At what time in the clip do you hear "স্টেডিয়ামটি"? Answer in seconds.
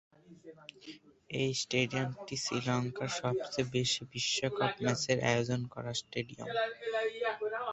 1.61-2.35